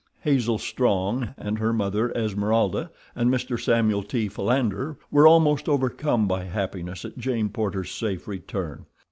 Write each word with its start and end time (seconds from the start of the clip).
Hazel 0.21 0.57
Strong 0.57 1.35
and 1.37 1.59
her 1.59 1.71
mother, 1.71 2.11
Esmeralda, 2.17 2.89
and 3.13 3.29
Mr. 3.29 3.61
Samuel 3.63 4.01
T. 4.01 4.29
Philander 4.29 4.97
were 5.11 5.27
almost 5.27 5.69
overcome 5.69 6.27
by 6.27 6.45
happiness 6.45 7.05
at 7.05 7.19
Jane 7.19 7.49
Porter's 7.49 7.91
safe 7.91 8.27
return. 8.27 8.87